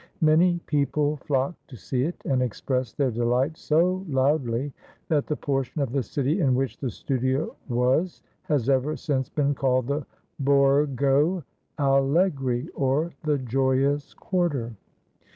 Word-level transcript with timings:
Many 0.21 0.57
people 0.65 1.17
flocked 1.17 1.67
to 1.67 1.75
see 1.77 2.05
it, 2.05 2.19
and 2.25 2.41
expressed 2.41 2.97
their 2.97 3.11
delight 3.11 3.55
so 3.55 4.03
loudly 4.09 4.73
that 5.09 5.27
the 5.27 5.35
portion 5.35 5.79
of 5.79 5.91
the 5.91 6.01
city 6.01 6.39
in 6.39 6.55
which 6.55 6.79
the 6.79 6.89
studio 6.89 7.55
was 7.69 8.23
has 8.45 8.67
ever 8.67 8.95
since 8.97 9.29
been 9.29 9.53
called 9.53 9.85
the 9.85 10.03
Borgo 10.39 11.43
Alle 11.77 12.31
gri, 12.31 12.67
or 12.69 13.11
"the 13.21 13.37
joyous 13.37 14.15
quarter." 14.15 14.73